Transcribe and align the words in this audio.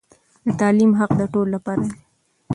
د 0.45 0.47
تعليم 0.61 0.91
حق 0.99 1.11
د 1.19 1.21
ټولو 1.33 1.49
لپاره 1.55 1.83
دی. 1.91 1.99